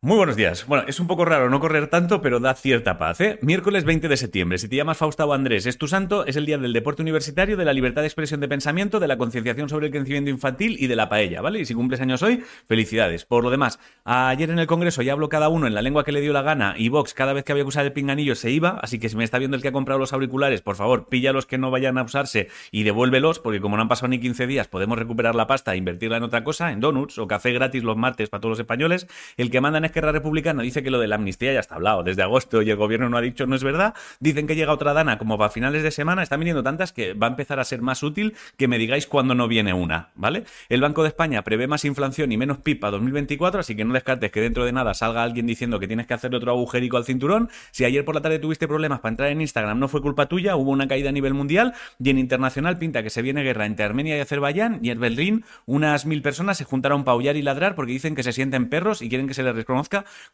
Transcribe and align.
Muy 0.00 0.16
buenos 0.16 0.36
días. 0.36 0.64
Bueno, 0.64 0.84
es 0.86 1.00
un 1.00 1.08
poco 1.08 1.24
raro 1.24 1.50
no 1.50 1.58
correr 1.58 1.88
tanto, 1.88 2.22
pero 2.22 2.38
da 2.38 2.54
cierta 2.54 2.98
paz, 2.98 3.20
¿eh? 3.20 3.40
Miércoles 3.42 3.82
20 3.82 4.06
de 4.06 4.16
septiembre. 4.16 4.56
Si 4.58 4.68
te 4.68 4.76
llamas 4.76 4.96
Faustavo 4.96 5.34
Andrés, 5.34 5.66
es 5.66 5.76
tu 5.76 5.88
santo, 5.88 6.24
es 6.24 6.36
el 6.36 6.46
día 6.46 6.56
del 6.56 6.72
deporte 6.72 7.02
universitario, 7.02 7.56
de 7.56 7.64
la 7.64 7.72
libertad 7.72 8.02
de 8.02 8.06
expresión 8.06 8.38
de 8.38 8.46
pensamiento, 8.46 9.00
de 9.00 9.08
la 9.08 9.18
concienciación 9.18 9.68
sobre 9.68 9.86
el 9.86 9.92
crecimiento 9.92 10.30
infantil 10.30 10.76
y 10.78 10.86
de 10.86 10.94
la 10.94 11.08
paella, 11.08 11.40
¿vale? 11.40 11.58
Y 11.58 11.64
si 11.64 11.74
cumples 11.74 12.00
años 12.00 12.22
hoy, 12.22 12.44
felicidades. 12.68 13.24
Por 13.24 13.42
lo 13.42 13.50
demás, 13.50 13.80
ayer 14.04 14.50
en 14.50 14.60
el 14.60 14.68
Congreso 14.68 15.02
ya 15.02 15.14
habló 15.14 15.28
cada 15.28 15.48
uno 15.48 15.66
en 15.66 15.74
la 15.74 15.82
lengua 15.82 16.04
que 16.04 16.12
le 16.12 16.20
dio 16.20 16.32
la 16.32 16.42
gana 16.42 16.76
y 16.78 16.90
Vox 16.90 17.12
cada 17.12 17.32
vez 17.32 17.42
que 17.42 17.50
había 17.50 17.64
que 17.64 17.70
usar 17.70 17.84
el 17.84 17.92
pinganillo 17.92 18.36
se 18.36 18.52
iba, 18.52 18.78
así 18.80 19.00
que 19.00 19.08
si 19.08 19.16
me 19.16 19.24
está 19.24 19.40
viendo 19.40 19.56
el 19.56 19.62
que 19.62 19.68
ha 19.68 19.72
comprado 19.72 19.98
los 19.98 20.12
auriculares, 20.12 20.62
por 20.62 20.76
favor, 20.76 21.08
pilla 21.08 21.32
los 21.32 21.44
que 21.44 21.58
no 21.58 21.72
vayan 21.72 21.98
a 21.98 22.04
usarse 22.04 22.50
y 22.70 22.84
devuélvelos, 22.84 23.40
porque 23.40 23.60
como 23.60 23.74
no 23.74 23.82
han 23.82 23.88
pasado 23.88 24.06
ni 24.06 24.20
15 24.20 24.46
días, 24.46 24.68
podemos 24.68 24.96
recuperar 24.96 25.34
la 25.34 25.48
pasta 25.48 25.74
e 25.74 25.76
invertirla 25.76 26.18
en 26.18 26.22
otra 26.22 26.44
cosa, 26.44 26.70
en 26.70 26.78
donuts 26.78 27.18
o 27.18 27.26
café 27.26 27.50
gratis 27.50 27.82
los 27.82 27.96
martes 27.96 28.28
para 28.28 28.40
todos 28.40 28.50
los 28.50 28.60
españoles. 28.60 29.08
El 29.36 29.50
que 29.50 29.60
manda 29.60 29.78
en 29.78 29.87
Esquerra 29.88 30.12
Republicana 30.12 30.62
dice 30.62 30.82
que 30.82 30.90
lo 30.90 30.98
de 30.98 31.08
la 31.08 31.16
amnistía 31.16 31.52
ya 31.52 31.60
está 31.60 31.74
hablado 31.74 32.02
desde 32.02 32.22
agosto 32.22 32.62
y 32.62 32.70
el 32.70 32.76
gobierno 32.76 33.08
no 33.08 33.16
ha 33.16 33.20
dicho 33.20 33.46
no 33.46 33.56
es 33.56 33.64
verdad. 33.64 33.94
Dicen 34.20 34.46
que 34.46 34.56
llega 34.56 34.72
otra 34.72 34.92
dana 34.92 35.18
como 35.18 35.36
para 35.36 35.50
finales 35.50 35.82
de 35.82 35.90
semana. 35.90 36.22
Están 36.22 36.40
viniendo 36.40 36.62
tantas 36.62 36.92
que 36.92 37.14
va 37.14 37.26
a 37.26 37.30
empezar 37.30 37.60
a 37.60 37.64
ser 37.64 37.82
más 37.82 38.02
útil 38.02 38.34
que 38.56 38.68
me 38.68 38.78
digáis 38.78 39.06
cuándo 39.06 39.34
no 39.34 39.48
viene 39.48 39.72
una, 39.72 40.10
¿vale? 40.14 40.44
El 40.68 40.80
Banco 40.80 41.02
de 41.02 41.08
España 41.08 41.42
prevé 41.42 41.66
más 41.66 41.84
inflación 41.84 42.32
y 42.32 42.36
menos 42.36 42.58
pipa 42.58 42.90
2024, 42.90 43.60
así 43.60 43.74
que 43.74 43.84
no 43.84 43.94
descartes 43.94 44.30
que 44.30 44.40
dentro 44.40 44.64
de 44.64 44.72
nada 44.72 44.94
salga 44.94 45.22
alguien 45.22 45.46
diciendo 45.46 45.80
que 45.80 45.86
tienes 45.86 46.06
que 46.06 46.14
hacer 46.14 46.34
otro 46.34 46.52
agujerico 46.52 46.96
al 46.96 47.04
cinturón. 47.04 47.50
Si 47.70 47.84
ayer 47.84 48.04
por 48.04 48.14
la 48.14 48.20
tarde 48.20 48.38
tuviste 48.38 48.68
problemas 48.68 49.00
para 49.00 49.10
entrar 49.10 49.30
en 49.30 49.40
Instagram, 49.40 49.78
no 49.78 49.88
fue 49.88 50.02
culpa 50.02 50.26
tuya, 50.26 50.56
hubo 50.56 50.70
una 50.70 50.88
caída 50.88 51.08
a 51.08 51.12
nivel 51.12 51.34
mundial 51.34 51.74
y 52.02 52.10
en 52.10 52.18
internacional 52.18 52.78
pinta 52.78 53.02
que 53.02 53.10
se 53.10 53.22
viene 53.22 53.42
guerra 53.42 53.66
entre 53.66 53.84
Armenia 53.84 54.16
y 54.16 54.20
Azerbaiyán 54.20 54.80
y 54.82 54.90
en 54.90 55.00
Berlín 55.00 55.44
unas 55.66 56.06
mil 56.06 56.22
personas 56.22 56.58
se 56.58 56.64
juntaron 56.64 57.04
para 57.04 57.14
aullar 57.14 57.36
y 57.36 57.42
ladrar 57.42 57.74
porque 57.74 57.92
dicen 57.92 58.14
que 58.14 58.22
se 58.22 58.32
sienten 58.32 58.68
perros 58.68 59.02
y 59.02 59.08
quieren 59.08 59.26
que 59.26 59.34
se 59.34 59.42
les 59.42 59.54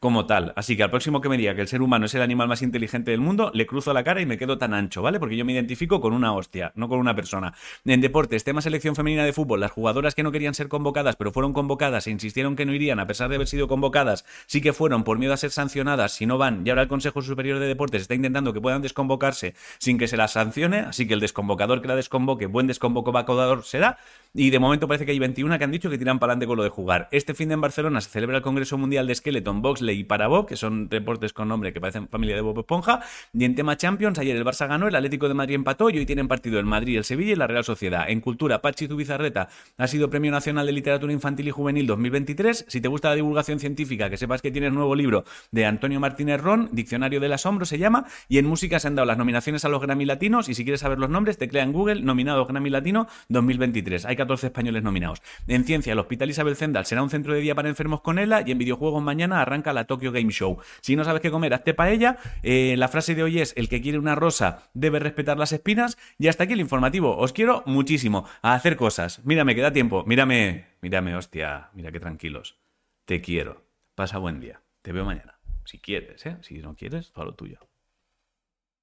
como 0.00 0.26
tal. 0.26 0.52
Así 0.56 0.76
que 0.76 0.82
al 0.82 0.90
próximo 0.90 1.20
que 1.20 1.28
me 1.28 1.36
diga 1.36 1.54
que 1.54 1.60
el 1.60 1.68
ser 1.68 1.82
humano 1.82 2.06
es 2.06 2.14
el 2.14 2.22
animal 2.22 2.48
más 2.48 2.62
inteligente 2.62 3.10
del 3.10 3.20
mundo, 3.20 3.50
le 3.54 3.66
cruzo 3.66 3.92
la 3.92 4.04
cara 4.04 4.20
y 4.20 4.26
me 4.26 4.38
quedo 4.38 4.58
tan 4.58 4.74
ancho, 4.74 5.02
¿vale? 5.02 5.18
Porque 5.18 5.36
yo 5.36 5.44
me 5.44 5.52
identifico 5.52 6.00
con 6.00 6.12
una 6.12 6.32
hostia, 6.32 6.72
no 6.76 6.88
con 6.88 6.98
una 6.98 7.14
persona. 7.14 7.54
En 7.84 8.00
deportes, 8.00 8.44
tema 8.44 8.60
selección 8.60 8.94
femenina 8.94 9.24
de 9.24 9.32
fútbol, 9.32 9.60
las 9.60 9.72
jugadoras 9.72 10.14
que 10.14 10.22
no 10.22 10.32
querían 10.32 10.54
ser 10.54 10.68
convocadas, 10.68 11.16
pero 11.16 11.32
fueron 11.32 11.52
convocadas 11.52 12.06
e 12.06 12.10
insistieron 12.10 12.56
que 12.56 12.66
no 12.66 12.74
irían 12.74 13.00
a 13.00 13.06
pesar 13.06 13.28
de 13.28 13.36
haber 13.36 13.48
sido 13.48 13.66
convocadas, 13.66 14.24
sí 14.46 14.60
que 14.60 14.72
fueron 14.72 15.04
por 15.04 15.18
miedo 15.18 15.32
a 15.32 15.36
ser 15.36 15.50
sancionadas 15.50 16.12
si 16.12 16.26
no 16.26 16.38
van. 16.38 16.66
Y 16.66 16.70
ahora 16.70 16.82
el 16.82 16.88
Consejo 16.88 17.22
Superior 17.22 17.58
de 17.58 17.66
Deportes 17.66 18.02
está 18.02 18.14
intentando 18.14 18.52
que 18.52 18.60
puedan 18.60 18.82
desconvocarse 18.82 19.54
sin 19.78 19.98
que 19.98 20.08
se 20.08 20.16
las 20.16 20.32
sancione, 20.32 20.80
así 20.80 21.06
que 21.06 21.14
el 21.14 21.20
desconvocador 21.20 21.82
que 21.82 21.88
la 21.88 21.96
desconvoque, 21.96 22.46
buen 22.46 22.66
desconvocador 22.66 23.64
será. 23.64 23.98
Y 24.36 24.50
de 24.50 24.58
momento 24.58 24.88
parece 24.88 25.06
que 25.06 25.12
hay 25.12 25.18
21 25.18 25.58
que 25.58 25.64
han 25.64 25.70
dicho 25.70 25.88
que 25.88 25.96
tiran 25.98 26.18
para 26.18 26.32
adelante 26.32 26.46
con 26.46 26.56
lo 26.56 26.64
de 26.64 26.68
jugar. 26.68 27.08
Este 27.12 27.34
fin 27.34 27.48
de 27.48 27.54
en 27.54 27.60
Barcelona 27.60 28.00
se 28.00 28.10
celebra 28.10 28.36
el 28.36 28.42
Congreso 28.42 28.76
Mundial 28.76 29.06
de 29.06 29.12
Skeleton, 29.34 29.62
Boxley 29.62 29.98
y 29.98 30.04
Parabó, 30.04 30.46
que 30.46 30.56
son 30.56 30.88
deportes 30.88 31.32
con 31.32 31.48
nombre 31.48 31.72
que 31.72 31.80
parecen 31.80 32.08
familia 32.08 32.36
de 32.36 32.40
Bob 32.40 32.58
Esponja. 32.60 33.00
Y 33.32 33.44
en 33.44 33.54
tema 33.54 33.76
Champions, 33.76 34.18
ayer 34.18 34.36
el 34.36 34.44
Barça 34.44 34.68
ganó, 34.68 34.86
el 34.86 34.94
Atlético 34.94 35.26
de 35.26 35.34
Madrid 35.34 35.56
empató 35.56 35.90
y 35.90 35.98
hoy 35.98 36.06
tienen 36.06 36.28
partido 36.28 36.60
el 36.60 36.66
Madrid, 36.66 36.96
el 36.96 37.04
Sevilla 37.04 37.32
y 37.32 37.36
la 37.36 37.46
Real 37.46 37.64
Sociedad. 37.64 38.08
En 38.08 38.20
cultura, 38.20 38.62
Pachi 38.62 38.86
Zubizarreta 38.86 39.48
ha 39.76 39.86
sido 39.88 40.08
Premio 40.08 40.30
Nacional 40.30 40.66
de 40.66 40.72
Literatura 40.72 41.12
Infantil 41.12 41.48
y 41.48 41.50
Juvenil 41.50 41.86
2023. 41.86 42.66
Si 42.68 42.80
te 42.80 42.88
gusta 42.88 43.08
la 43.08 43.16
divulgación 43.16 43.58
científica, 43.58 44.08
que 44.08 44.16
sepas 44.16 44.40
que 44.40 44.52
tienes 44.52 44.72
nuevo 44.72 44.94
libro 44.94 45.24
de 45.50 45.66
Antonio 45.66 45.98
Martínez 45.98 46.40
Ron, 46.40 46.68
Diccionario 46.72 47.18
del 47.18 47.32
Asombro 47.32 47.66
se 47.66 47.78
llama. 47.78 48.06
Y 48.28 48.38
en 48.38 48.46
música 48.46 48.78
se 48.78 48.86
han 48.86 48.94
dado 48.94 49.06
las 49.06 49.18
nominaciones 49.18 49.64
a 49.64 49.68
los 49.68 49.80
Grammy 49.80 50.04
Latinos. 50.04 50.48
Y 50.48 50.54
si 50.54 50.62
quieres 50.62 50.80
saber 50.80 50.98
los 50.98 51.10
nombres, 51.10 51.38
teclea 51.38 51.64
en 51.64 51.72
Google 51.72 52.02
nominado 52.02 52.46
Grammy 52.46 52.70
Latino 52.70 53.08
2023. 53.28 54.04
Hay 54.04 54.16
14 54.16 54.46
españoles 54.46 54.82
nominados. 54.84 55.22
En 55.48 55.64
ciencia, 55.64 55.92
el 55.92 55.98
Hospital 55.98 56.30
Isabel 56.30 56.56
Zendal 56.56 56.86
será 56.86 57.02
un 57.02 57.10
centro 57.10 57.34
de 57.34 57.40
día 57.40 57.54
para 57.54 57.68
enfermos 57.68 58.00
con 58.00 58.18
ELA. 58.18 58.44
Y 58.46 58.52
en 58.52 58.58
videojuegos 58.58 59.02
mañana 59.02 59.23
arranca 59.32 59.72
la 59.72 59.84
Tokyo 59.84 60.12
Game 60.12 60.30
Show. 60.30 60.58
Si 60.80 60.96
no 60.96 61.04
sabes 61.04 61.20
qué 61.20 61.30
comer, 61.30 61.54
hazte 61.54 61.74
ella 61.88 62.18
Eh, 62.42 62.74
la 62.78 62.88
frase 62.88 63.14
de 63.14 63.22
hoy 63.22 63.40
es, 63.40 63.52
el 63.56 63.68
que 63.68 63.80
quiere 63.80 63.98
una 63.98 64.14
rosa 64.14 64.70
debe 64.74 64.98
respetar 64.98 65.38
las 65.38 65.52
espinas. 65.52 65.98
Y 66.18 66.28
hasta 66.28 66.44
aquí 66.44 66.52
el 66.52 66.60
informativo. 66.60 67.16
Os 67.16 67.32
quiero 67.32 67.62
muchísimo 67.66 68.26
a 68.42 68.54
hacer 68.54 68.76
cosas. 68.76 69.24
Mírame, 69.24 69.54
que 69.54 69.60
da 69.60 69.72
tiempo. 69.72 70.04
Mírame, 70.06 70.66
mírame, 70.80 71.16
hostia. 71.16 71.70
Mira 71.74 71.92
qué 71.92 72.00
tranquilos. 72.00 72.58
Te 73.04 73.20
quiero. 73.20 73.64
Pasa 73.94 74.18
buen 74.18 74.40
día. 74.40 74.60
Te 74.82 74.92
veo 74.92 75.04
mañana. 75.04 75.38
Si 75.64 75.78
quieres, 75.78 76.24
¿eh? 76.26 76.36
Si 76.42 76.58
no 76.58 76.74
quieres, 76.74 77.12
todo 77.12 77.24
lo 77.24 77.34
tuyo. 77.34 77.58